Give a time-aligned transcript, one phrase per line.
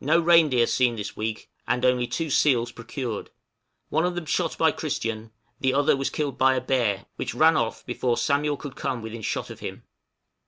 [0.00, 3.30] No reindeer seen this week, and only two seals procured;
[3.88, 7.56] one of them shot by Christian, the other was killed by a bear, which ran
[7.56, 9.84] off before Samuel could come within shot of him.